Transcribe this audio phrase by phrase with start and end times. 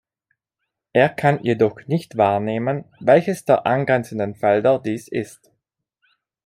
[0.93, 5.51] Er kann jedoch nicht wahrnehmen, welches der angrenzenden Felder dies ist.